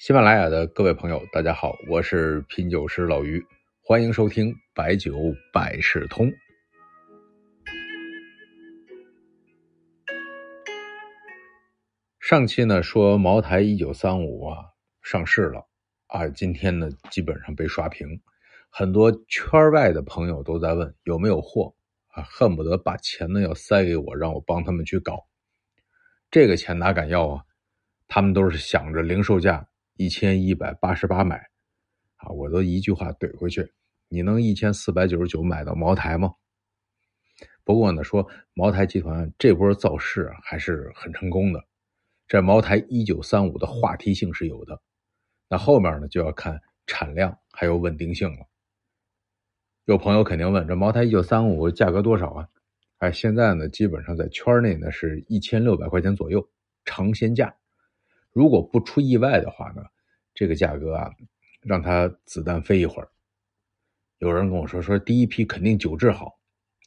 [0.00, 3.44] 喜马拉雅的各位朋友，大家好，我是品酒师老于，
[3.82, 5.14] 欢迎收听白酒
[5.52, 6.32] 百事通。
[12.18, 14.64] 上期呢说茅台一九三五啊
[15.02, 15.68] 上市了
[16.06, 18.08] 啊，今天呢基本上被刷屏，
[18.70, 21.74] 很多圈外的朋友都在问有没有货
[22.06, 25.26] 啊，恨不得把钱呢要塞给我，让我帮他们去搞。
[26.30, 27.44] 这个钱哪敢要啊？
[28.08, 29.66] 他们都是想着零售价。
[30.00, 31.36] 一千一百八十八买，
[32.16, 33.70] 啊，我都一句话怼回去，
[34.08, 36.32] 你能一千四百九十九买到茅台吗？
[37.64, 41.62] 不过呢，说茅台集团这波造势还是很成功的，
[42.26, 44.80] 这茅台一九三五的话题性是有的，
[45.50, 48.46] 那后面呢就要看产量还有稳定性了。
[49.84, 52.48] 有朋友肯定问，这茅台一九三五价格多少啊？
[53.00, 56.48] 哎，现在呢基本上在圈内呢是一千六百块钱左右，
[56.86, 57.54] 尝鲜价。
[58.32, 59.82] 如果不出意外的话呢，
[60.34, 61.10] 这个价格啊，
[61.62, 63.08] 让它子弹飞一会儿。
[64.18, 66.38] 有人跟我说说第一批肯定酒质好，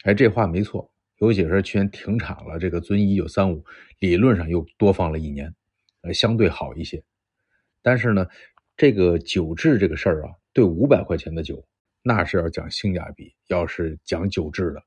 [0.03, 0.89] 哎，这话没错。
[1.19, 3.63] 尤其是去年停产了，这个遵义一九三五
[3.99, 5.53] 理论上又多放了一年，
[6.01, 7.01] 呃，相对好一些。
[7.81, 8.27] 但是呢，
[8.75, 11.65] 这个酒质这个事儿啊，对五百块钱的酒，
[12.01, 14.83] 那是要讲性价比，要是讲酒质的。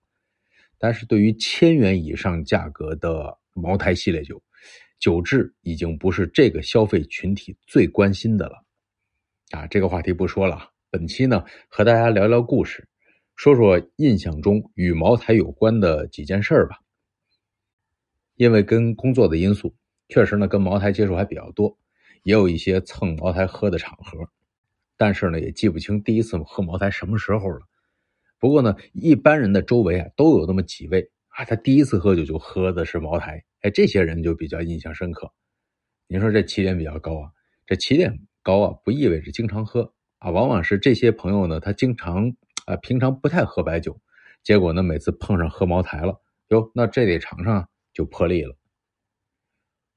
[0.79, 4.43] 但是对于千元以上价格的茅台系列酒，
[4.99, 8.65] 酒质已经不是这个消费群体最关心的了，
[9.51, 10.71] 啊，这个话题不说了。
[10.91, 12.89] 本期呢，和大家聊聊故事，
[13.35, 16.81] 说说印象中与茅台有关的几件事儿吧。
[18.37, 19.75] 因为跟工作的因素，
[20.09, 21.77] 确实呢跟茅台接触还比较多，
[22.23, 24.29] 也有一些蹭茅台喝的场合，
[24.97, 27.61] 但是呢也记不清第一次喝茅台什么时候了。
[28.39, 33.45] 不过呢，一般人的周围啊都有那么几位啊，他第一次喝酒就喝的是茅台。
[33.61, 35.31] 哎，这些人就比较印象深刻。
[36.09, 37.31] 您说这起点比较高啊？
[37.67, 42.35] 这起点高啊，不意味着经常喝啊，往往是这些朋友呢，他经常
[42.65, 44.01] 啊，平常不太喝白酒，
[44.43, 48.57] 结果呢，每次碰上喝茅台了，哟，那这得尝尝就破例了。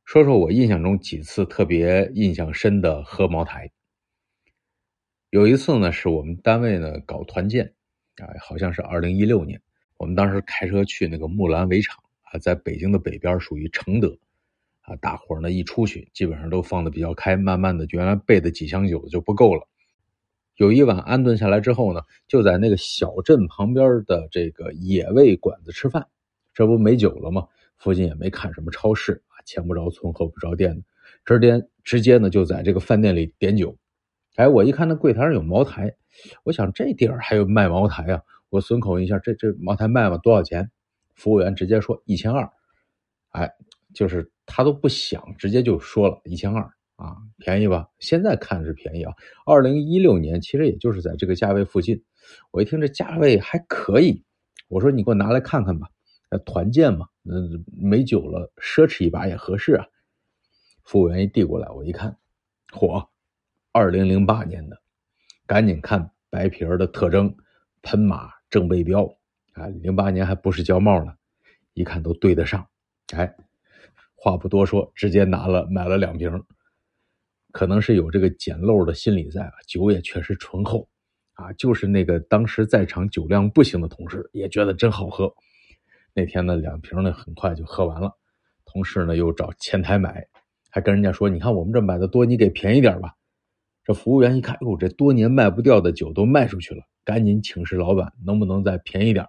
[0.03, 3.71] 说说我印象中几次特别印象深的喝茅台。
[5.29, 7.73] 有一次呢，是我们单位呢搞团建，
[8.17, 9.61] 啊，好像是二零一六年，
[9.99, 12.01] 我们当时开车去那个木兰围场。
[12.31, 14.15] 啊，在北京的北边属于承德，
[14.81, 19.67] 啊，大伙呢一出去，基本上都放的比较开，慢慢的，原来备的几箱酒就不够了。
[20.57, 26.05] 有一晚安顿下来之后呢，就在那个小镇旁边的这个野味馆子吃饭，
[26.53, 27.47] 这不没酒了吗？
[27.77, 30.83] 附近也没看什么超市啊，前不着村后不着店的，
[31.25, 33.75] 直接直接呢就在这个饭店里点酒。
[34.35, 35.95] 哎，我一看那柜台上有茅台，
[36.43, 40.17] 我想这地儿还有卖茅台啊，我损口一下，这这茅台卖吗？
[40.17, 40.71] 多少钱？
[41.15, 42.49] 服务员直接说一千二，
[43.31, 43.51] 哎，
[43.93, 46.63] 就是他都不想，直接就说了一千二
[46.95, 47.89] 啊，便宜吧？
[47.99, 49.13] 现在看是便宜啊。
[49.45, 52.03] 二零一六年其实也就是在这个价位附近。
[52.51, 54.23] 我一听这价位还可以，
[54.67, 55.89] 我说你给我拿来看看吧。
[56.45, 59.87] 团建嘛，嗯，没酒了，奢侈一把也合适啊。
[60.83, 62.17] 服务员一递过来，我一看，
[62.71, 63.07] 嚯，
[63.71, 64.81] 二零零八年的，
[65.47, 67.35] 赶紧看白皮儿的特征，
[67.81, 69.03] 喷马正背标。
[69.53, 71.13] 啊，零八年还不是胶帽呢，
[71.73, 72.65] 一看都对得上。
[73.13, 73.35] 哎，
[74.15, 76.31] 话不多说，直接拿了买了两瓶。
[77.51, 80.87] 可能是有这个捡漏的心理在啊，酒也确实醇厚
[81.33, 81.51] 啊。
[81.53, 85.33] 就是那个当时在场酒量不行的同事也觉得真好喝。
[86.13, 88.15] 那天呢，两瓶呢很快就喝完了。
[88.65, 90.27] 同事呢又找前台买，
[90.69, 93.15] 还跟人家说：“你看我们这买的多，你给便宜点吧。”
[93.89, 99.25] 这服务员一看，哟，这多年卖不掉的酒都卖出去了，赶紧请示老板，能不能再便宜点？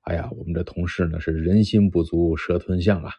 [0.00, 3.12] 哎呀，我们这同事呢是人心不足蛇吞象啊！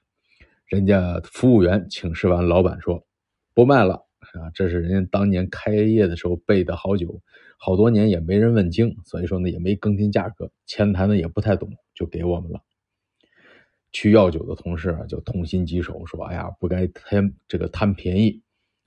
[0.66, 3.06] 人家服务员请示完，老板说
[3.54, 7.22] 不卖了啊，这是人家当年开业的时候备的好酒，
[7.60, 12.64] 好多年也没人问津，所以说呢也没更新价格，前台呢也不太懂，就给我们了。
[13.92, 18.42] 去要酒的同事啊就痛心疾首，说哎呀不该贪这个贪便宜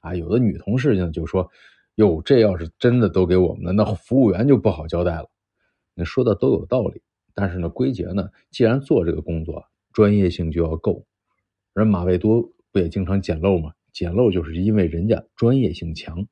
[0.04, 0.14] 啊！
[0.14, 1.50] 有的女同事呢就说
[1.96, 5.30] 哟，这要是真的都给我们了，那服务员就不好交代了。
[5.94, 7.02] 你说的都有道理。
[7.36, 11.04] 但是呢，归结呢，既然做这个工作，专业性就要够。
[11.72, 13.72] 人马未都不也经常捡漏吗？
[13.92, 16.26] 捡漏就是因为人家专业性强。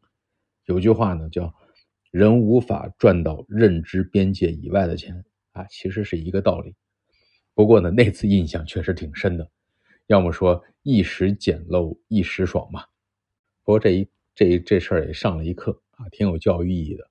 [0.67, 1.53] 有句话呢，叫
[2.13, 6.75] “人无法赚到认知边界以外的钱”，啊，其实是一个道理。
[7.55, 9.49] 不过呢，那次印象确实挺深的。
[10.07, 12.85] 要么说一时捡漏一时爽嘛。
[13.64, 17.09] 不过这一这一这事儿也上了一课啊，挺有教育意义的。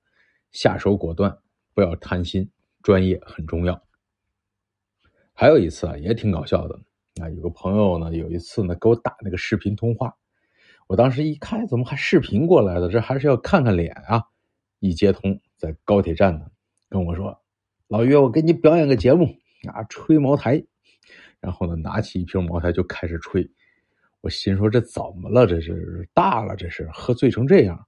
[0.50, 1.38] 下手果断，
[1.74, 2.50] 不要贪心。
[2.82, 3.80] 专业很重要。
[5.32, 6.80] 还有一次啊，也挺搞笑的
[7.20, 7.30] 啊。
[7.30, 10.16] 有个朋友呢，有一次呢，给我打那个视频通话，
[10.88, 12.90] 我当时一看，怎么还视频过来的？
[12.90, 14.24] 这还是要看看脸啊！
[14.80, 16.50] 一接通，在高铁站呢，
[16.88, 17.40] 跟我说
[17.86, 19.36] ：“老岳，我给你表演个节目
[19.72, 20.64] 啊，吹茅台。”
[21.38, 23.48] 然后呢，拿起一瓶茅台就开始吹。
[24.22, 25.46] 我心说：“这怎么了？
[25.48, 26.54] 这是大了？
[26.54, 27.86] 这是喝醉成这样？”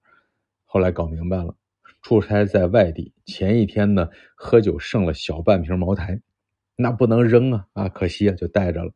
[0.66, 1.54] 后来搞明白了，
[2.02, 6.20] 出差在外地，前一天呢，喝酒剩了小半瓶茅台，
[6.74, 7.66] 那不能扔啊！
[7.74, 8.92] 啊，可惜啊，就带着了。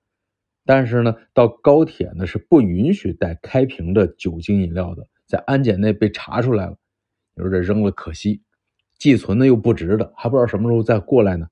[0.65, 6.77] 但是呢，到高铁呢是不允许带开瓶的酒精饮料的，在安检内被查出来了。
[7.37, 8.43] 你说这扔了可惜，
[8.99, 11.47] 寄存的又不值得，还不知道什么时候再过来呢。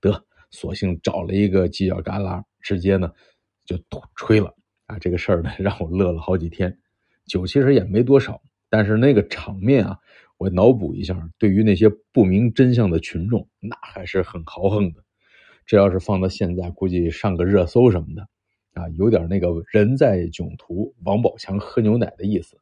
[0.00, 3.12] 得，索性找了一个犄角旮旯，直接呢
[3.64, 3.78] 就
[4.16, 4.52] 吹了
[4.88, 4.98] 啊！
[4.98, 6.76] 这个事儿呢 让我乐了好几天。
[7.26, 9.98] 酒其实也没多少，但是那个场面啊，
[10.38, 15.04] 我脑补一下，对于那些不明真相的群众，那还是很豪横的。
[15.66, 18.26] 这要是放到现在，估计上个热搜什么的。
[18.72, 22.56] 啊，有点那个人在囧途，王宝强喝牛奶的意思。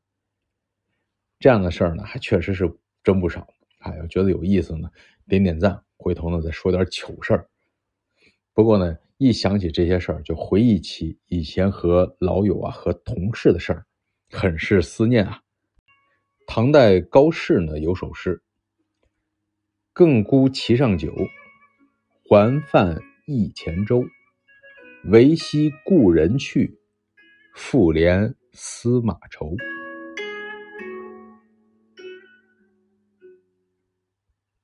[1.38, 2.68] 这样的事儿呢，还确实是
[3.04, 3.46] 真不少。
[3.78, 4.90] 啊，要觉得有意思呢，
[5.28, 7.48] 点点赞，回头呢再说点糗事儿。
[8.52, 13.86] 不过呢，一想起这些事儿，就回忆起以前和老友啊、和同事的事儿，
[14.30, 15.40] 很是思念啊。
[16.46, 18.42] 唐代高适呢有首诗
[19.94, 21.14] ：“更孤骑上酒，
[22.28, 24.04] 还泛忆前舟。”
[25.08, 26.78] 唯惜故人去，
[27.54, 29.54] 复怜司马愁。